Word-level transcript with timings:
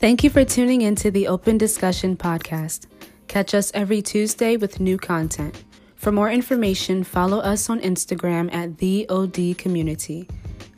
Thank 0.00 0.22
you 0.22 0.30
for 0.30 0.44
tuning 0.44 0.82
into 0.82 1.10
the 1.10 1.26
Open 1.26 1.58
Discussion 1.58 2.16
Podcast. 2.16 2.86
Catch 3.26 3.52
us 3.52 3.72
every 3.74 4.00
Tuesday 4.00 4.56
with 4.56 4.78
new 4.78 4.96
content. 4.96 5.64
For 5.96 6.12
more 6.12 6.30
information, 6.30 7.02
follow 7.02 7.38
us 7.38 7.68
on 7.68 7.80
Instagram 7.80 8.48
at 8.54 8.78
the 8.78 9.08
OD 9.08 9.58
Community. 9.58 10.28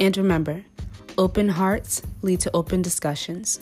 And 0.01 0.17
remember, 0.17 0.65
open 1.19 1.51
hearts 1.51 2.01
lead 2.23 2.41
to 2.41 2.51
open 2.57 2.81
discussions. 2.81 3.61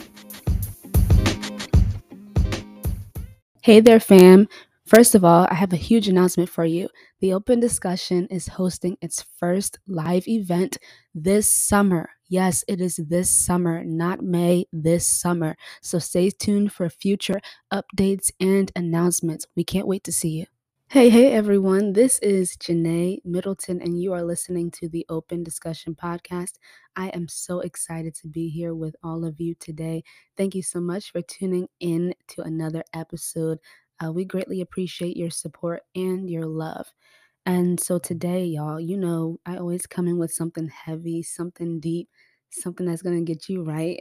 Hey 3.60 3.80
there, 3.80 3.98
fam. 3.98 4.46
First 4.86 5.16
of 5.16 5.24
all, 5.24 5.48
I 5.50 5.54
have 5.54 5.72
a 5.72 5.76
huge 5.76 6.06
announcement 6.06 6.50
for 6.50 6.64
you. 6.64 6.88
The 7.20 7.32
Open 7.32 7.58
Discussion 7.58 8.28
is 8.30 8.46
hosting 8.46 8.96
its 9.00 9.24
first 9.40 9.80
live 9.88 10.28
event 10.28 10.78
this 11.16 11.48
summer. 11.48 12.10
Yes, 12.28 12.64
it 12.68 12.80
is 12.80 12.96
this 12.96 13.30
summer, 13.30 13.82
not 13.84 14.22
May, 14.22 14.66
this 14.72 15.06
summer. 15.06 15.56
So 15.80 15.98
stay 15.98 16.30
tuned 16.30 16.72
for 16.72 16.88
future 16.90 17.40
updates 17.72 18.30
and 18.40 18.70
announcements. 18.76 19.46
We 19.56 19.64
can't 19.64 19.86
wait 19.86 20.04
to 20.04 20.12
see 20.12 20.30
you. 20.30 20.46
Hey, 20.90 21.10
hey, 21.10 21.32
everyone. 21.32 21.92
This 21.92 22.18
is 22.20 22.56
Janay 22.56 23.18
Middleton, 23.24 23.80
and 23.82 24.00
you 24.00 24.12
are 24.14 24.22
listening 24.22 24.70
to 24.72 24.88
the 24.88 25.04
Open 25.08 25.42
Discussion 25.42 25.94
Podcast. 25.94 26.54
I 26.96 27.08
am 27.08 27.28
so 27.28 27.60
excited 27.60 28.14
to 28.16 28.28
be 28.28 28.48
here 28.48 28.74
with 28.74 28.96
all 29.02 29.24
of 29.24 29.40
you 29.40 29.54
today. 29.54 30.02
Thank 30.36 30.54
you 30.54 30.62
so 30.62 30.80
much 30.80 31.12
for 31.12 31.20
tuning 31.22 31.68
in 31.80 32.14
to 32.28 32.42
another 32.42 32.84
episode 32.94 33.58
uh, 34.04 34.12
we 34.12 34.24
greatly 34.24 34.60
appreciate 34.60 35.16
your 35.16 35.30
support 35.30 35.82
and 35.94 36.30
your 36.30 36.46
love. 36.46 36.92
And 37.46 37.80
so 37.80 37.98
today, 37.98 38.44
y'all, 38.44 38.80
you 38.80 38.96
know, 38.96 39.38
I 39.44 39.56
always 39.56 39.86
come 39.86 40.06
in 40.06 40.18
with 40.18 40.32
something 40.32 40.68
heavy, 40.68 41.22
something 41.22 41.80
deep, 41.80 42.08
something 42.50 42.86
that's 42.86 43.02
going 43.02 43.18
to 43.24 43.24
get 43.34 43.48
you 43.48 43.62
right. 43.64 44.00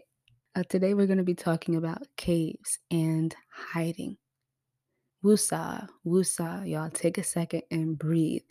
Uh, 0.56 0.64
today, 0.70 0.94
we're 0.94 1.08
going 1.08 1.18
to 1.18 1.24
be 1.24 1.36
talking 1.36 1.76
about 1.76 2.04
caves 2.18 2.80
and 2.92 3.36
hiding. 3.52 4.18
Woosah, 5.26 5.88
woosah, 6.06 6.70
y'all, 6.70 6.90
take 6.92 7.18
a 7.18 7.24
second 7.24 7.64
and 7.72 7.98
breathe. 8.00 8.44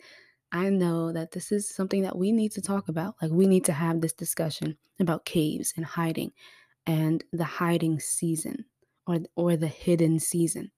I 0.51 0.69
know 0.69 1.13
that 1.13 1.31
this 1.31 1.51
is 1.51 1.73
something 1.73 2.03
that 2.03 2.17
we 2.17 2.31
need 2.31 2.53
to 2.53 2.61
talk 2.61 2.89
about. 2.89 3.15
Like, 3.21 3.31
we 3.31 3.47
need 3.47 3.65
to 3.65 3.73
have 3.73 4.01
this 4.01 4.13
discussion 4.13 4.77
about 4.99 5.25
caves 5.25 5.73
and 5.77 5.85
hiding 5.85 6.31
and 6.87 7.23
the 7.33 7.45
hiding 7.45 7.99
season 7.99 8.65
or, 9.07 9.19
or 9.35 9.57
the 9.57 9.67
hidden 9.67 10.19
season. 10.19 10.71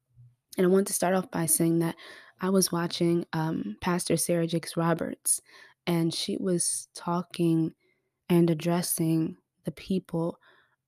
And 0.58 0.66
I 0.68 0.70
want 0.70 0.88
to 0.88 0.94
start 0.94 1.16
off 1.16 1.32
by 1.32 1.48
saying 1.48 1.80
that 1.80 1.96
I 2.42 2.50
was 2.50 2.72
watching 2.72 3.26
um, 3.34 3.78
Pastor 3.82 4.16
Sarah 4.18 4.48
Jakes 4.48 4.78
Roberts, 4.78 5.42
and 5.86 6.14
she 6.14 6.38
was 6.38 6.88
talking 6.96 7.74
and 8.30 8.50
addressing 8.50 9.36
the 9.66 9.72
people 9.72 10.40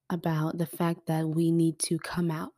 about 0.10 0.58
the 0.58 0.66
fact 0.66 1.08
that 1.08 1.28
we 1.28 1.52
need 1.52 1.80
to 1.80 1.98
come 2.00 2.32
out. 2.32 2.52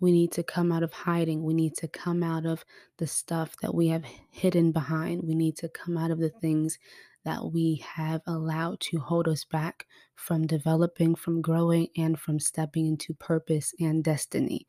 We 0.00 0.10
need 0.10 0.32
to 0.32 0.42
come 0.42 0.72
out 0.72 0.82
of 0.82 0.92
hiding. 0.92 1.44
We 1.44 1.54
need 1.54 1.76
to 1.76 1.88
come 1.88 2.22
out 2.22 2.44
of 2.44 2.64
the 2.98 3.06
stuff 3.06 3.56
that 3.62 3.74
we 3.74 3.88
have 3.88 4.04
hidden 4.30 4.72
behind. 4.72 5.22
We 5.22 5.34
need 5.34 5.56
to 5.58 5.68
come 5.68 5.96
out 5.96 6.10
of 6.10 6.18
the 6.18 6.32
things 6.40 6.78
that 7.24 7.52
we 7.52 7.84
have 7.94 8.20
allowed 8.26 8.80
to 8.80 8.98
hold 8.98 9.28
us 9.28 9.44
back 9.44 9.86
from 10.16 10.46
developing, 10.46 11.14
from 11.14 11.40
growing, 11.40 11.86
and 11.96 12.18
from 12.18 12.40
stepping 12.40 12.86
into 12.86 13.14
purpose 13.14 13.72
and 13.78 14.02
destiny. 14.02 14.66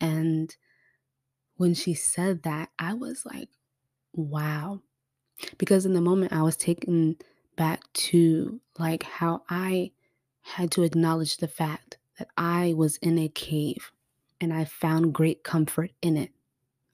And 0.00 0.56
when 1.60 1.74
she 1.74 1.92
said 1.92 2.42
that, 2.44 2.70
I 2.78 2.94
was 2.94 3.26
like, 3.26 3.50
wow. 4.14 4.80
Because 5.58 5.84
in 5.84 5.92
the 5.92 6.00
moment, 6.00 6.32
I 6.32 6.40
was 6.40 6.56
taken 6.56 7.16
back 7.54 7.82
to 7.92 8.62
like 8.78 9.02
how 9.02 9.42
I 9.50 9.90
had 10.40 10.70
to 10.70 10.84
acknowledge 10.84 11.36
the 11.36 11.48
fact 11.48 11.98
that 12.18 12.28
I 12.34 12.72
was 12.72 12.96
in 13.02 13.18
a 13.18 13.28
cave 13.28 13.92
and 14.40 14.54
I 14.54 14.64
found 14.64 15.12
great 15.12 15.44
comfort 15.44 15.90
in 16.00 16.16
it. 16.16 16.32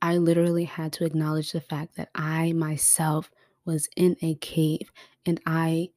I 0.02 0.16
literally 0.16 0.64
had 0.64 0.92
to 0.94 1.04
acknowledge 1.04 1.52
the 1.52 1.60
fact 1.60 1.94
that 1.94 2.10
I 2.16 2.52
myself 2.52 3.30
was 3.64 3.88
in 3.94 4.16
a 4.20 4.34
cave 4.34 4.90
and 5.24 5.40
I 5.46 5.90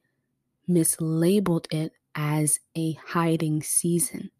mislabeled 0.68 1.66
it 1.72 1.92
as 2.14 2.60
a 2.76 2.92
hiding 2.92 3.64
season. 3.64 4.30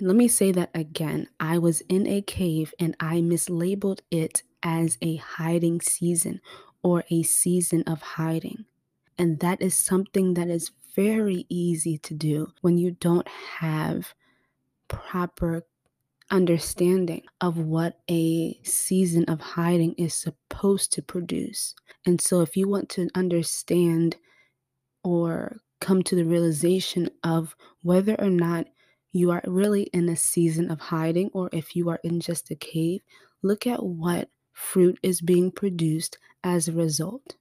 Let 0.00 0.16
me 0.16 0.28
say 0.28 0.52
that 0.52 0.70
again. 0.74 1.28
I 1.38 1.58
was 1.58 1.82
in 1.82 2.06
a 2.06 2.22
cave 2.22 2.74
and 2.78 2.96
I 2.98 3.16
mislabeled 3.16 4.00
it 4.10 4.42
as 4.62 4.96
a 5.02 5.16
hiding 5.16 5.80
season 5.80 6.40
or 6.82 7.04
a 7.10 7.22
season 7.22 7.82
of 7.84 8.00
hiding. 8.02 8.64
And 9.18 9.40
that 9.40 9.60
is 9.60 9.74
something 9.74 10.34
that 10.34 10.48
is 10.48 10.70
very 10.94 11.46
easy 11.48 11.98
to 11.98 12.14
do 12.14 12.52
when 12.60 12.78
you 12.78 12.92
don't 12.92 13.28
have 13.28 14.14
proper 14.88 15.64
understanding 16.30 17.22
of 17.40 17.58
what 17.58 18.00
a 18.10 18.60
season 18.64 19.24
of 19.26 19.40
hiding 19.40 19.94
is 19.94 20.14
supposed 20.14 20.92
to 20.94 21.02
produce. 21.02 21.74
And 22.06 22.20
so, 22.20 22.40
if 22.42 22.56
you 22.56 22.68
want 22.68 22.88
to 22.90 23.08
understand 23.14 24.16
or 25.04 25.58
come 25.80 26.02
to 26.04 26.14
the 26.16 26.24
realization 26.24 27.10
of 27.24 27.56
whether 27.82 28.14
or 28.20 28.30
not 28.30 28.66
you 29.12 29.30
are 29.30 29.42
really 29.46 29.84
in 29.84 30.08
a 30.08 30.16
season 30.16 30.70
of 30.70 30.80
hiding, 30.80 31.30
or 31.32 31.50
if 31.52 31.76
you 31.76 31.88
are 31.90 32.00
in 32.04 32.20
just 32.20 32.50
a 32.50 32.54
cave, 32.54 33.02
look 33.42 33.66
at 33.66 33.84
what 33.84 34.30
fruit 34.52 34.98
is 35.02 35.20
being 35.20 35.50
produced 35.50 36.18
as 36.44 36.68
a 36.68 36.72
result. 36.72 37.36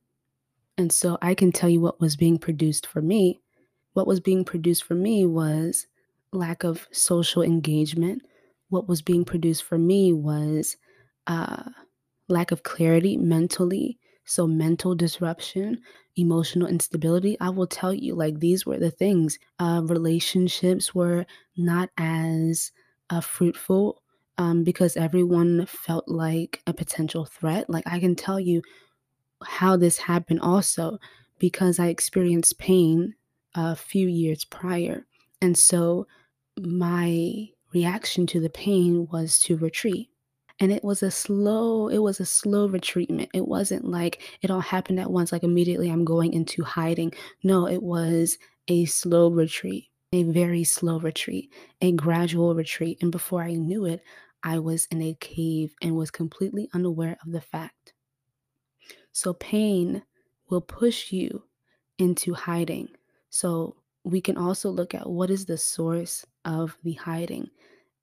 And 0.77 0.91
so 0.91 1.17
I 1.21 1.35
can 1.35 1.51
tell 1.51 1.69
you 1.69 1.81
what 1.81 1.99
was 2.01 2.15
being 2.15 2.37
produced 2.37 2.87
for 2.87 3.01
me. 3.01 3.41
What 3.93 4.07
was 4.07 4.19
being 4.19 4.45
produced 4.45 4.83
for 4.83 4.95
me 4.95 5.25
was 5.25 5.87
lack 6.31 6.63
of 6.63 6.87
social 6.91 7.41
engagement. 7.43 8.23
What 8.69 8.87
was 8.87 9.01
being 9.01 9.25
produced 9.25 9.63
for 9.63 9.77
me 9.77 10.13
was 10.13 10.77
uh, 11.27 11.69
lack 12.29 12.51
of 12.51 12.63
clarity 12.63 13.17
mentally. 13.17 13.99
So, 14.31 14.47
mental 14.47 14.95
disruption, 14.95 15.81
emotional 16.15 16.67
instability, 16.67 17.37
I 17.39 17.49
will 17.49 17.67
tell 17.67 17.93
you, 17.93 18.15
like, 18.15 18.39
these 18.39 18.65
were 18.65 18.79
the 18.79 18.91
things. 18.91 19.37
Uh, 19.59 19.81
relationships 19.83 20.95
were 20.95 21.25
not 21.57 21.89
as 21.97 22.71
uh, 23.09 23.21
fruitful 23.21 24.01
um, 24.37 24.63
because 24.63 24.95
everyone 24.97 25.65
felt 25.65 26.07
like 26.07 26.61
a 26.67 26.73
potential 26.73 27.25
threat. 27.25 27.69
Like, 27.69 27.85
I 27.87 27.99
can 27.99 28.15
tell 28.15 28.39
you 28.39 28.61
how 29.43 29.77
this 29.77 29.97
happened 29.99 30.41
also 30.41 30.99
because 31.39 31.79
I 31.79 31.87
experienced 31.87 32.59
pain 32.59 33.15
a 33.55 33.75
few 33.75 34.07
years 34.07 34.45
prior. 34.45 35.05
And 35.41 35.57
so, 35.57 36.07
my 36.59 37.49
reaction 37.73 38.27
to 38.27 38.41
the 38.41 38.51
pain 38.51 39.07
was 39.11 39.39
to 39.41 39.57
retreat 39.57 40.10
and 40.61 40.71
it 40.71 40.83
was 40.83 41.01
a 41.03 41.11
slow 41.11 41.89
it 41.89 41.97
was 41.97 42.19
a 42.19 42.25
slow 42.25 42.69
retreatment. 42.69 43.29
It 43.33 43.47
wasn't 43.47 43.83
like 43.83 44.21
it 44.41 44.51
all 44.51 44.61
happened 44.61 44.99
at 44.99 45.11
once 45.11 45.31
like 45.31 45.43
immediately 45.43 45.89
i'm 45.89 46.05
going 46.05 46.31
into 46.31 46.63
hiding. 46.63 47.11
No 47.43 47.67
it 47.67 47.81
was 47.83 48.37
a 48.69 48.85
slow 48.85 49.29
retreat 49.29 49.87
a 50.13 50.23
very 50.23 50.63
slow 50.63 50.99
retreat 50.99 51.51
a 51.81 51.91
gradual 51.93 52.53
retreat 52.53 52.99
and 53.01 53.11
before 53.11 53.41
i 53.41 53.53
knew 53.53 53.85
it 53.85 54.03
i 54.43 54.59
was 54.59 54.85
in 54.91 55.01
a 55.01 55.17
cave 55.19 55.73
and 55.81 55.95
was 55.95 56.11
completely 56.11 56.69
unaware 56.73 57.17
of 57.25 57.31
the 57.31 57.41
fact. 57.41 57.93
So 59.11 59.33
pain 59.33 60.03
will 60.49 60.61
push 60.61 61.11
you 61.11 61.43
into 61.97 62.33
hiding. 62.33 62.89
So 63.29 63.75
we 64.03 64.21
can 64.21 64.37
also 64.37 64.69
look 64.69 64.93
at 64.93 65.09
what 65.09 65.29
is 65.29 65.45
the 65.45 65.57
source 65.57 66.25
of 66.45 66.77
the 66.83 66.93
hiding 66.93 67.49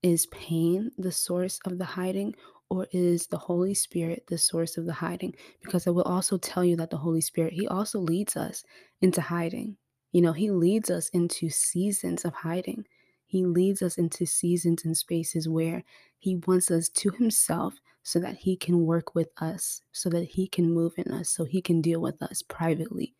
is 0.03 0.27
pain 0.27 0.91
the 0.99 1.13
source 1.13 1.59
of 1.65 1.79
the 1.79 1.85
hiding, 1.85 2.35
or 2.71 2.87
is 2.93 3.27
the 3.27 3.39
Holy 3.39 3.75
Spirit 3.75 4.25
the 4.29 4.39
source 4.39 4.77
of 4.77 4.87
the 4.87 4.93
hiding? 4.93 5.35
Because 5.63 5.87
I 5.87 5.91
will 5.91 6.03
also 6.03 6.37
tell 6.37 6.65
you 6.65 6.77
that 6.77 6.91
the 6.91 6.99
Holy 6.99 7.21
Spirit, 7.21 7.53
He 7.53 7.67
also 7.67 7.99
leads 7.99 8.37
us 8.37 8.63
into 9.01 9.21
hiding. 9.21 9.77
You 10.13 10.23
know, 10.23 10.33
He 10.33 10.50
leads 10.50 10.91
us 10.91 11.09
into 11.11 11.50
seasons 11.50 12.25
of 12.25 12.35
hiding. 12.35 12.85
He 13.27 13.45
leads 13.45 13.83
us 13.83 13.99
into 13.99 14.27
seasons 14.27 14.85
and 14.85 14.97
spaces 14.97 15.49
where 15.49 15.83
He 16.19 16.37
wants 16.47 16.71
us 16.71 16.89
to 16.91 17.11
Himself 17.11 17.75
so 18.03 18.19
that 18.21 18.37
He 18.37 18.56
can 18.56 18.87
work 18.87 19.15
with 19.15 19.29
us, 19.39 19.83
so 19.93 20.09
that 20.11 20.25
He 20.25 20.47
can 20.47 20.73
move 20.73 20.93
in 20.97 21.12
us, 21.12 21.31
so 21.31 21.44
He 21.44 21.61
can 21.61 21.81
deal 21.81 22.01
with 22.01 22.23
us 22.23 22.43
privately. 22.43 23.15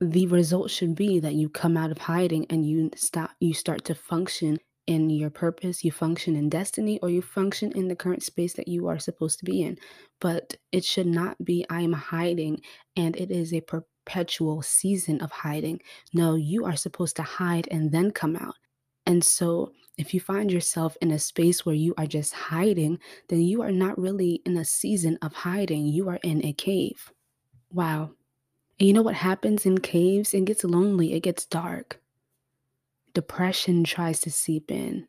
The 0.00 0.26
result 0.26 0.70
should 0.70 0.94
be 0.94 1.20
that 1.20 1.34
you 1.34 1.48
come 1.48 1.76
out 1.76 1.90
of 1.90 1.98
hiding 1.98 2.46
and 2.50 2.68
you 2.68 2.90
stop, 2.96 3.30
you 3.40 3.54
start 3.54 3.84
to 3.84 3.94
function 3.94 4.58
in 4.86 5.10
your 5.10 5.30
purpose, 5.30 5.84
you 5.84 5.90
function 5.90 6.36
in 6.36 6.48
destiny, 6.48 6.98
or 7.00 7.08
you 7.08 7.22
function 7.22 7.72
in 7.72 7.88
the 7.88 7.96
current 7.96 8.22
space 8.22 8.52
that 8.54 8.68
you 8.68 8.86
are 8.88 8.98
supposed 8.98 9.38
to 9.38 9.44
be 9.44 9.62
in. 9.62 9.78
But 10.20 10.56
it 10.72 10.84
should 10.84 11.06
not 11.06 11.42
be, 11.44 11.64
I 11.70 11.80
am 11.80 11.92
hiding 11.92 12.60
and 12.96 13.16
it 13.16 13.30
is 13.30 13.52
a 13.52 13.60
perpetual 13.60 14.62
season 14.62 15.20
of 15.20 15.30
hiding. 15.30 15.80
No, 16.12 16.34
you 16.34 16.64
are 16.64 16.76
supposed 16.76 17.16
to 17.16 17.22
hide 17.22 17.68
and 17.70 17.92
then 17.92 18.10
come 18.10 18.36
out. 18.36 18.56
And 19.06 19.22
so, 19.22 19.72
if 19.96 20.12
you 20.12 20.20
find 20.20 20.50
yourself 20.50 20.96
in 21.00 21.12
a 21.12 21.18
space 21.18 21.64
where 21.64 21.74
you 21.74 21.94
are 21.96 22.06
just 22.06 22.32
hiding, 22.32 22.98
then 23.28 23.42
you 23.42 23.62
are 23.62 23.70
not 23.70 23.98
really 23.98 24.42
in 24.44 24.56
a 24.56 24.64
season 24.64 25.18
of 25.22 25.32
hiding. 25.32 25.86
You 25.86 26.08
are 26.08 26.18
in 26.24 26.44
a 26.44 26.52
cave. 26.52 27.12
Wow. 27.70 28.10
And 28.80 28.88
you 28.88 28.92
know 28.92 29.02
what 29.02 29.14
happens 29.14 29.66
in 29.66 29.78
caves? 29.78 30.34
It 30.34 30.46
gets 30.46 30.64
lonely, 30.64 31.12
it 31.12 31.20
gets 31.20 31.46
dark 31.46 32.00
depression 33.14 33.84
tries 33.84 34.20
to 34.20 34.30
seep 34.30 34.70
in. 34.70 35.06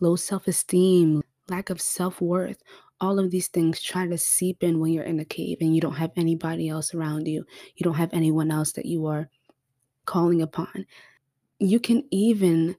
low 0.00 0.16
self 0.16 0.48
esteem, 0.48 1.22
lack 1.48 1.70
of 1.70 1.80
self 1.80 2.20
worth. 2.20 2.62
All 3.00 3.18
of 3.18 3.30
these 3.30 3.48
things 3.48 3.82
try 3.82 4.06
to 4.08 4.18
seep 4.18 4.62
in 4.62 4.80
when 4.80 4.92
you're 4.92 5.04
in 5.04 5.20
a 5.20 5.24
cave 5.24 5.58
and 5.60 5.74
you 5.74 5.80
don't 5.82 5.96
have 5.96 6.12
anybody 6.16 6.68
else 6.68 6.94
around 6.94 7.28
you. 7.28 7.44
You 7.76 7.84
don't 7.84 7.94
have 7.94 8.12
anyone 8.14 8.50
else 8.50 8.72
that 8.72 8.86
you 8.86 9.06
are 9.06 9.28
calling 10.06 10.42
upon. 10.42 10.86
You 11.60 11.80
can 11.80 12.04
even 12.10 12.76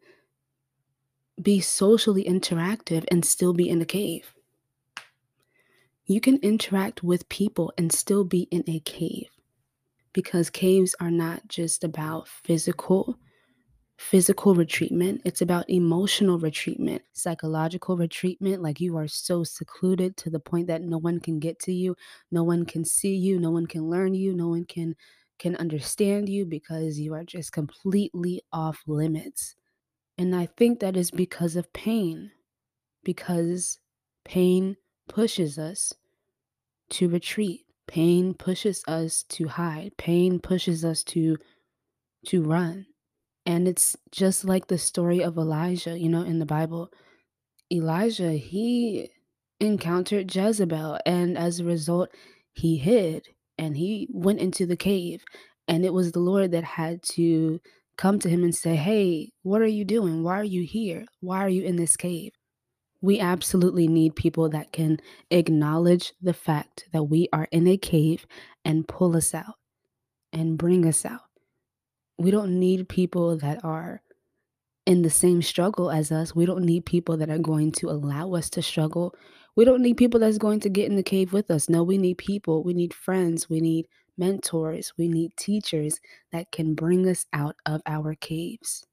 be 1.42 1.60
socially 1.62 2.24
interactive 2.24 3.06
and 3.12 3.24
still 3.26 3.54
be 3.54 3.70
in 3.70 3.82
a 3.82 3.86
cave. 3.86 4.34
You 6.06 6.22
can 6.22 6.38
interact 6.38 7.04
with 7.04 7.30
people 7.30 7.74
and 7.78 7.92
still 7.92 8.24
be 8.24 8.44
in 8.52 8.64
a 8.68 8.80
cave 8.82 9.28
because 10.14 10.50
caves 10.50 10.96
are 11.00 11.12
not 11.12 11.48
just 11.48 11.84
about 11.84 12.28
physical 12.28 13.20
physical 13.98 14.56
retreatment. 14.56 15.22
It's 15.26 15.42
about 15.42 15.70
emotional 15.70 16.40
retreatment 16.40 17.02
psychological 17.14 17.98
retreatment. 17.98 18.62
Like 18.62 18.80
you 18.80 18.96
are 18.98 19.08
so 19.08 19.44
secluded 19.44 20.18
to 20.18 20.30
the 20.30 20.40
point 20.40 20.68
that 20.68 20.84
no 20.84 20.98
one 20.98 21.20
can 21.20 21.40
get 21.40 21.60
to 21.62 21.74
you 21.74 21.96
no 22.32 22.44
one 22.44 22.66
can 22.66 22.86
see 22.86 23.16
you 23.16 23.40
no 23.40 23.52
one 23.52 23.68
can 23.68 23.90
learn 23.90 24.14
you 24.14 24.34
no 24.34 24.50
one 24.50 24.66
can 24.66 24.96
can 25.40 25.56
understand 25.58 26.30
you 26.30 26.46
because 26.46 27.00
you 27.00 27.14
are 27.14 27.24
just 27.24 27.52
completely 27.52 28.42
off 28.54 28.84
limits. 28.88 29.56
And 30.18 30.36
i 30.36 30.46
think 30.48 30.80
that 30.80 30.98
is 30.98 31.12
because 31.12 31.56
of 31.56 31.74
pain 31.74 32.32
because 33.04 33.80
pain 34.26 34.78
pushes 35.08 35.58
us 35.60 35.94
to 36.90 37.10
retreat. 37.10 37.66
Pain 37.88 38.34
pushes 38.34 38.84
us 38.88 39.24
to 39.24 39.48
hide. 39.48 39.96
Pain 39.98 40.40
pushes 40.40 40.84
us 40.84 41.04
to 41.06 41.38
to 42.28 42.44
run 42.44 42.88
and 43.48 43.66
it's 43.66 43.96
just 44.12 44.44
like 44.44 44.68
the 44.68 44.78
story 44.78 45.24
of 45.24 45.38
Elijah, 45.38 45.98
you 45.98 46.10
know, 46.10 46.22
in 46.22 46.40
the 46.40 46.46
Bible. 46.46 46.92
Elijah, 47.72 48.34
he 48.34 49.10
encountered 49.62 50.36
Jezebel, 50.36 51.00
and 51.06 51.38
as 51.38 51.60
a 51.60 51.64
result, 51.64 52.10
he 52.52 52.78
hid 52.78 53.26
and 53.58 53.78
he 53.78 54.10
went 54.12 54.42
into 54.42 54.66
the 54.66 54.76
cave. 54.76 55.24
And 55.66 55.86
it 55.86 55.94
was 55.94 56.12
the 56.12 56.20
Lord 56.20 56.52
that 56.52 56.66
had 56.66 57.02
to 57.14 57.62
come 57.98 58.20
to 58.20 58.30
him 58.30 58.44
and 58.44 58.54
say, 58.54 58.76
Hey, 58.76 59.32
what 59.44 59.62
are 59.62 59.66
you 59.66 59.86
doing? 59.86 60.24
Why 60.24 60.40
are 60.40 60.44
you 60.44 60.64
here? 60.64 61.06
Why 61.22 61.40
are 61.40 61.50
you 61.50 61.64
in 61.64 61.78
this 61.78 61.96
cave? 61.96 62.34
We 63.02 63.20
absolutely 63.20 63.88
need 63.88 64.16
people 64.16 64.50
that 64.50 64.74
can 64.74 65.00
acknowledge 65.32 66.14
the 66.22 66.34
fact 66.34 66.86
that 66.92 67.04
we 67.04 67.30
are 67.32 67.48
in 67.52 67.66
a 67.68 67.78
cave 67.78 68.26
and 68.66 68.88
pull 68.88 69.16
us 69.16 69.34
out 69.34 69.56
and 70.34 70.58
bring 70.58 70.86
us 70.86 71.06
out. 71.06 71.26
We 72.18 72.31
don't 72.31 72.60
need 72.60 72.90
people 72.90 73.38
that 73.38 73.64
are 73.64 74.02
in 74.86 75.02
the 75.02 75.10
same 75.10 75.42
struggle 75.42 75.92
as 75.92 76.12
us. 76.12 76.34
We 76.34 76.46
don't 76.46 76.64
need 76.64 76.86
people 76.86 77.18
that 77.18 77.30
are 77.30 77.38
going 77.38 77.74
to 77.74 77.90
allow 77.90 78.34
us 78.34 78.50
to 78.52 78.62
struggle. 78.62 79.14
We 79.56 79.66
don't 79.66 79.81
need 79.81 79.98
people 79.98 80.19
that's 80.19 80.38
going 80.38 80.62
to 80.62 80.69
get 80.69 80.90
in 80.90 80.96
the 80.96 81.04
cave 81.04 81.34
with 81.34 81.52
us. 81.52 81.68
No, 81.68 81.84
we 81.84 81.98
need 81.98 82.18
people. 82.18 82.64
We 82.64 82.74
need 82.74 82.94
friends. 82.94 83.50
We 83.50 83.60
need 83.60 83.88
mentors. 84.18 84.94
We 84.98 85.08
need 85.10 85.36
teachers 85.38 86.00
that 86.31 86.52
can 86.52 86.74
bring 86.74 87.08
us 87.08 87.25
out 87.34 87.56
of 87.66 87.81
our 87.86 88.16
caves. 88.16 88.86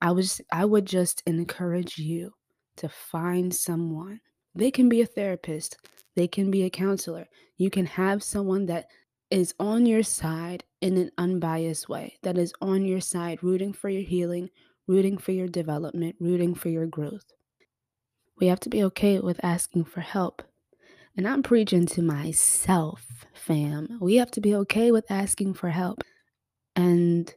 I 0.00 0.10
was 0.10 0.40
I 0.50 0.64
would 0.64 0.86
just 0.86 1.22
encourage 1.26 1.98
you 1.98 2.32
to 2.76 2.88
find 2.88 3.54
someone. 3.54 4.20
They 4.54 4.70
can 4.70 4.88
be 4.88 5.02
a 5.02 5.06
therapist. 5.06 5.76
They 6.16 6.26
can 6.26 6.50
be 6.50 6.64
a 6.64 6.70
counselor. 6.70 7.28
You 7.56 7.70
can 7.70 7.86
have 7.86 8.22
someone 8.22 8.66
that 8.66 8.86
is 9.32 9.54
on 9.58 9.86
your 9.86 10.02
side 10.02 10.62
in 10.82 10.98
an 10.98 11.10
unbiased 11.16 11.88
way, 11.88 12.18
that 12.22 12.36
is 12.36 12.52
on 12.60 12.84
your 12.84 13.00
side, 13.00 13.42
rooting 13.42 13.72
for 13.72 13.88
your 13.88 14.02
healing, 14.02 14.50
rooting 14.86 15.16
for 15.16 15.32
your 15.32 15.48
development, 15.48 16.14
rooting 16.20 16.54
for 16.54 16.68
your 16.68 16.86
growth. 16.86 17.24
We 18.38 18.48
have 18.48 18.60
to 18.60 18.68
be 18.68 18.84
okay 18.84 19.20
with 19.20 19.42
asking 19.42 19.84
for 19.84 20.02
help. 20.02 20.42
And 21.16 21.26
I'm 21.26 21.42
preaching 21.42 21.86
to 21.86 22.02
myself, 22.02 23.24
fam. 23.32 23.98
We 24.02 24.16
have 24.16 24.30
to 24.32 24.40
be 24.42 24.54
okay 24.56 24.92
with 24.92 25.10
asking 25.10 25.54
for 25.54 25.70
help. 25.70 26.02
And 26.76 27.32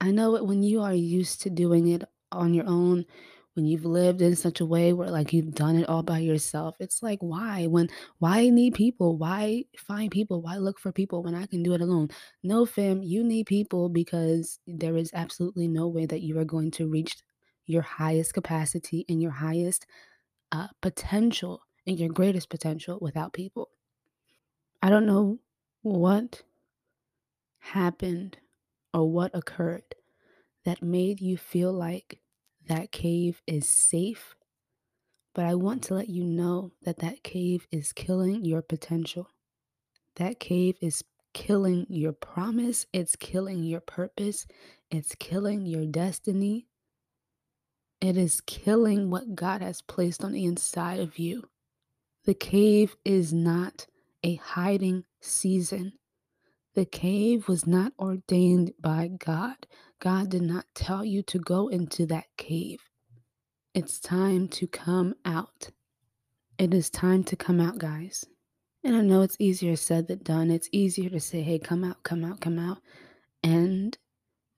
I 0.00 0.10
know 0.10 0.36
it 0.36 0.46
when 0.46 0.62
you 0.62 0.80
are 0.80 0.94
used 0.94 1.42
to 1.42 1.50
doing 1.50 1.88
it 1.88 2.04
on 2.32 2.54
your 2.54 2.66
own, 2.66 3.04
when 3.54 3.64
you've 3.66 3.84
lived 3.84 4.20
in 4.22 4.36
such 4.36 4.60
a 4.60 4.66
way 4.66 4.92
where 4.92 5.10
like 5.10 5.32
you've 5.32 5.54
done 5.54 5.76
it 5.76 5.88
all 5.88 6.02
by 6.02 6.18
yourself 6.18 6.76
it's 6.80 7.02
like 7.02 7.18
why? 7.20 7.66
When 7.66 7.88
why 8.18 8.48
need 8.50 8.74
people? 8.74 9.16
Why 9.16 9.64
find 9.78 10.10
people? 10.10 10.42
Why 10.42 10.56
look 10.56 10.78
for 10.78 10.92
people 10.92 11.22
when 11.22 11.34
i 11.34 11.46
can 11.46 11.62
do 11.62 11.74
it 11.74 11.80
alone? 11.80 12.08
No 12.42 12.66
fam 12.66 13.02
you 13.02 13.24
need 13.24 13.46
people 13.46 13.88
because 13.88 14.58
there 14.66 14.96
is 14.96 15.10
absolutely 15.14 15.68
no 15.68 15.88
way 15.88 16.06
that 16.06 16.22
you 16.22 16.38
are 16.38 16.44
going 16.44 16.70
to 16.72 16.88
reach 16.88 17.16
your 17.66 17.82
highest 17.82 18.34
capacity 18.34 19.04
and 19.08 19.22
your 19.22 19.30
highest 19.32 19.86
uh, 20.52 20.68
potential 20.82 21.62
and 21.86 21.98
your 21.98 22.08
greatest 22.08 22.50
potential 22.50 22.98
without 23.00 23.32
people. 23.32 23.70
I 24.82 24.90
don't 24.90 25.06
know 25.06 25.40
what 25.82 26.42
happened 27.58 28.38
or 28.92 29.10
what 29.10 29.34
occurred 29.34 29.94
that 30.64 30.82
made 30.82 31.20
you 31.20 31.36
feel 31.36 31.72
like 31.72 32.20
that 32.68 32.92
cave 32.92 33.42
is 33.46 33.68
safe, 33.68 34.34
but 35.34 35.44
I 35.44 35.54
want 35.54 35.82
to 35.84 35.94
let 35.94 36.08
you 36.08 36.24
know 36.24 36.72
that 36.84 36.98
that 36.98 37.22
cave 37.22 37.66
is 37.70 37.92
killing 37.92 38.44
your 38.44 38.62
potential. 38.62 39.28
That 40.16 40.38
cave 40.38 40.76
is 40.80 41.02
killing 41.32 41.86
your 41.88 42.12
promise, 42.12 42.86
it's 42.92 43.16
killing 43.16 43.64
your 43.64 43.80
purpose, 43.80 44.46
it's 44.90 45.14
killing 45.16 45.66
your 45.66 45.84
destiny. 45.86 46.66
It 48.00 48.16
is 48.16 48.40
killing 48.42 49.10
what 49.10 49.34
God 49.34 49.62
has 49.62 49.82
placed 49.82 50.22
on 50.22 50.32
the 50.32 50.44
inside 50.44 51.00
of 51.00 51.18
you. 51.18 51.44
The 52.24 52.34
cave 52.34 52.96
is 53.04 53.32
not 53.32 53.86
a 54.22 54.36
hiding 54.36 55.04
season. 55.20 55.94
The 56.74 56.84
cave 56.84 57.48
was 57.48 57.66
not 57.66 57.92
ordained 57.98 58.72
by 58.80 59.08
God. 59.18 59.66
God 60.00 60.30
did 60.30 60.42
not 60.42 60.66
tell 60.74 61.04
you 61.04 61.22
to 61.24 61.38
go 61.38 61.68
into 61.68 62.04
that 62.06 62.26
cave. 62.36 62.80
It's 63.74 64.00
time 64.00 64.48
to 64.48 64.66
come 64.66 65.14
out. 65.24 65.70
It 66.58 66.74
is 66.74 66.90
time 66.90 67.24
to 67.24 67.36
come 67.36 67.60
out, 67.60 67.78
guys. 67.78 68.24
And 68.84 68.96
I 68.96 69.00
know 69.02 69.22
it's 69.22 69.36
easier 69.38 69.76
said 69.76 70.08
than 70.08 70.22
done. 70.22 70.50
It's 70.50 70.68
easier 70.72 71.10
to 71.10 71.20
say, 71.20 71.42
hey, 71.42 71.58
come 71.58 71.84
out, 71.84 72.02
come 72.02 72.24
out, 72.24 72.40
come 72.40 72.58
out, 72.58 72.78
and 73.42 73.96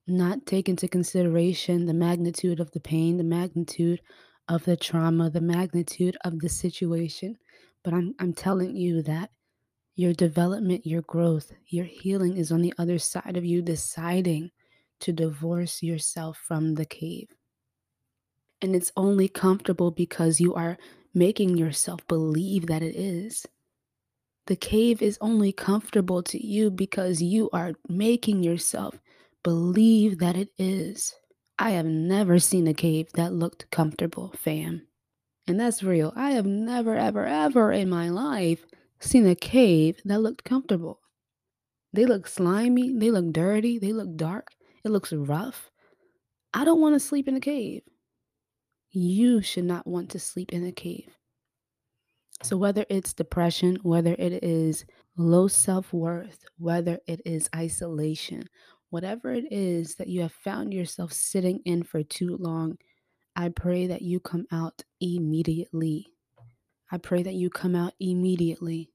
not 0.06 0.46
take 0.46 0.68
into 0.68 0.88
consideration 0.88 1.87
the 1.87 1.94
magnitude 1.94 2.61
of 2.61 2.70
the 2.73 2.80
pain, 2.80 3.18
the 3.18 3.25
magnitude 3.25 4.00
of 4.49 4.64
the 4.64 4.76
trauma, 4.76 5.30
the 5.30 5.40
magnitude 5.40 6.16
of 6.25 6.38
the 6.40 6.49
situation. 6.49 7.37
But 7.85 7.94
I'm, 7.94 8.14
I'm 8.20 8.32
telling 8.32 8.75
you 8.76 9.02
that 9.02 9.30
your 9.97 10.12
development, 10.12 10.87
your 10.87 11.03
growth, 11.03 11.53
your 11.67 11.87
healing 11.87 12.37
is 12.37 12.53
on 12.53 12.61
the 12.61 12.75
other 12.79 12.99
side 12.99 13.37
of 13.37 13.45
you 13.45 13.62
deciding 13.62 14.50
to 15.00 15.12
divorce 15.12 15.83
yourself 15.83 16.38
from 16.47 16.75
the 16.75 16.85
cave. 16.85 17.29
And 18.61 18.76
it's 18.76 18.93
only 18.97 19.29
comfortable 19.29 19.91
because 19.91 20.41
you 20.41 20.55
are 20.55 20.76
making 21.15 21.57
yourself 21.57 22.07
believe 22.09 22.67
that 22.67 22.83
it 22.83 22.95
is. 22.95 23.47
The 24.47 24.57
cave 24.57 25.03
is 25.03 25.19
only 25.21 25.50
comfortable 25.50 26.23
to 26.25 26.47
you 26.47 26.71
because 26.71 27.23
you 27.23 27.50
are 27.53 27.73
making 27.88 28.43
yourself 28.43 29.00
believe 29.43 30.19
that 30.19 30.37
it 30.37 30.50
is. 30.59 31.15
I 31.59 31.71
have 31.71 31.87
never 31.87 32.38
seen 32.38 32.67
a 32.67 32.75
cave 32.75 33.11
that 33.15 33.33
looked 33.33 33.71
comfortable, 33.71 34.35
fam. 34.37 34.87
And 35.47 35.59
that's 35.59 35.83
real. 35.83 36.12
I 36.17 36.33
have 36.33 36.45
never, 36.47 36.95
ever, 36.95 37.25
ever 37.25 37.73
in 37.73 37.88
my 37.88 38.11
life 38.11 38.65
seen 39.00 39.26
a 39.26 39.35
cave 39.35 40.00
that 40.05 40.21
looked 40.21 40.45
comfortable. 40.45 41.00
They 41.93 42.07
look 42.07 42.26
slimy, 42.26 42.93
they 42.99 43.11
look 43.11 43.33
dirty, 43.33 43.79
they 43.79 43.93
look 43.93 44.17
dark, 44.17 44.49
it 44.85 44.91
looks 44.91 45.12
rough. 45.12 45.71
I 46.53 46.65
don't 46.65 46.81
want 46.81 46.95
to 46.95 47.00
sleep 47.00 47.29
in 47.29 47.37
a 47.37 47.41
cave. 47.41 47.83
You 48.91 49.43
should 49.43 49.65
not 49.65 49.87
want 49.87 50.11
to 50.11 50.19
sleep 50.19 50.53
in 50.53 50.65
a 50.67 50.73
cave. 50.73 51.17
So, 52.43 52.57
whether 52.57 52.85
it's 52.91 53.15
depression, 53.15 53.76
whether 53.83 54.15
it 54.19 54.45
is 54.45 54.85
low 55.17 55.49
self 55.49 55.93
worth, 55.93 56.45
whether 56.59 56.99
it 57.07 57.23
is 57.25 57.49
isolation, 57.55 58.45
whatever 58.91 59.33
it 59.33 59.50
is 59.50 59.95
that 59.97 60.09
you 60.09 60.23
have 60.23 60.33
found 60.33 60.73
yourself 60.75 61.12
sitting 61.12 61.61
in 61.65 61.83
for 61.83 62.03
too 62.03 62.37
long, 62.37 62.76
I 63.35 63.49
pray 63.50 63.87
that 63.87 64.03
you 64.03 64.21
come 64.21 64.47
out 64.53 64.83
immediately. 65.00 66.07
I 66.90 66.99
pray 66.99 67.23
that 67.23 67.35
you 67.35 67.50
come 67.50 67.75
out 67.75 67.95
immediately. 67.99 68.90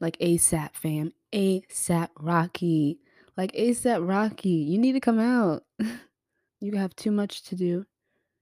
Like 0.00 0.18
ASAP, 0.18 0.74
fam. 0.74 1.12
ASAP 1.32 2.08
Rocky. 2.18 3.00
Like 3.36 3.52
ASAP 3.52 4.06
Rocky. 4.06 4.50
You 4.50 4.78
need 4.78 4.92
to 4.92 5.00
come 5.00 5.18
out. 5.18 5.64
you 6.60 6.76
have 6.76 6.94
too 6.94 7.10
much 7.10 7.42
to 7.44 7.56
do. 7.56 7.86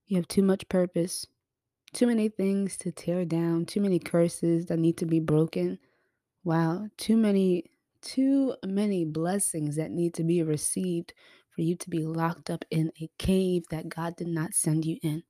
You 0.05 0.17
have 0.17 0.27
too 0.27 0.43
much 0.43 0.69
purpose. 0.69 1.25
Too 1.93 2.07
many 2.07 2.29
things 2.29 2.77
to 2.77 2.91
tear 2.91 3.25
down. 3.25 3.65
Too 3.65 3.81
many 3.81 3.99
curses 3.99 4.67
that 4.67 4.77
need 4.77 4.97
to 4.97 5.05
be 5.05 5.19
broken. 5.19 5.79
Wow. 6.43 6.87
Too 6.97 7.17
many, 7.17 7.71
too 8.01 8.55
many 8.63 9.03
blessings 9.05 9.75
that 9.77 9.91
need 9.91 10.13
to 10.15 10.23
be 10.23 10.43
received 10.43 11.13
for 11.49 11.61
you 11.61 11.75
to 11.75 11.89
be 11.89 12.05
locked 12.05 12.51
up 12.51 12.63
in 12.69 12.91
a 13.01 13.09
cave 13.17 13.63
that 13.71 13.89
God 13.89 14.15
did 14.15 14.27
not 14.27 14.53
send 14.53 14.85
you 14.85 14.97
in. 15.01 15.23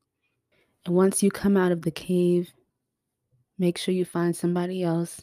And 0.86 0.94
once 0.94 1.24
you 1.24 1.32
come 1.32 1.56
out 1.56 1.72
of 1.72 1.84
the 1.84 1.92
cave, 1.92 2.52
make 3.58 3.78
sure 3.78 3.94
you 3.94 4.06
find 4.06 4.36
somebody 4.36 4.84
else 4.84 5.22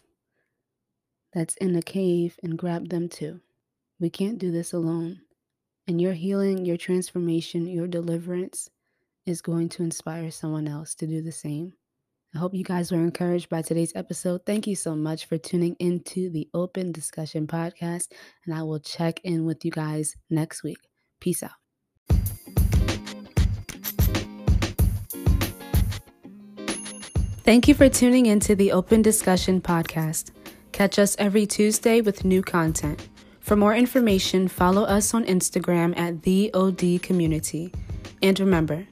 that's 1.32 1.56
in 1.56 1.72
the 1.72 1.82
cave 1.82 2.38
and 2.42 2.58
grab 2.58 2.88
them 2.88 3.08
too. 3.08 3.40
We 4.00 4.10
can't 4.10 4.38
do 4.38 4.50
this 4.50 4.72
alone. 4.72 5.20
And 5.86 6.00
your 6.00 6.14
healing, 6.14 6.64
your 6.64 6.76
transformation, 6.76 7.66
your 7.66 7.86
deliverance 7.86 8.70
is 9.26 9.42
going 9.42 9.68
to 9.70 9.82
inspire 9.82 10.30
someone 10.30 10.68
else 10.68 10.94
to 10.96 11.06
do 11.06 11.22
the 11.22 11.32
same. 11.32 11.74
I 12.34 12.38
hope 12.38 12.54
you 12.54 12.64
guys 12.64 12.90
were 12.90 12.98
encouraged 12.98 13.48
by 13.48 13.62
today's 13.62 13.92
episode. 13.94 14.44
Thank 14.44 14.66
you 14.66 14.74
so 14.74 14.96
much 14.96 15.26
for 15.26 15.38
tuning 15.38 15.76
into 15.78 16.30
the 16.30 16.48
Open 16.52 16.90
Discussion 16.90 17.46
Podcast, 17.46 18.08
and 18.44 18.54
I 18.54 18.62
will 18.62 18.80
check 18.80 19.20
in 19.22 19.44
with 19.44 19.64
you 19.64 19.70
guys 19.70 20.16
next 20.30 20.64
week. 20.64 20.78
Peace 21.20 21.42
out. 21.42 21.63
Thank 27.44 27.68
you 27.68 27.74
for 27.74 27.90
tuning 27.90 28.24
into 28.24 28.54
the 28.54 28.72
Open 28.72 29.02
Discussion 29.02 29.60
Podcast. 29.60 30.30
Catch 30.72 30.98
us 30.98 31.14
every 31.18 31.44
Tuesday 31.44 32.00
with 32.00 32.24
new 32.24 32.40
content. 32.40 33.06
For 33.40 33.54
more 33.54 33.74
information, 33.74 34.48
follow 34.48 34.84
us 34.84 35.12
on 35.12 35.26
Instagram 35.26 35.94
at 35.98 36.22
the 36.22 36.50
OD 36.54 37.02
Community. 37.02 37.70
And 38.22 38.40
remember, 38.40 38.86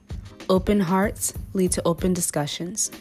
open 0.49 0.81
hearts 0.81 1.33
lead 1.53 1.71
to 1.71 1.81
open 1.83 2.13
discussions. 2.13 2.91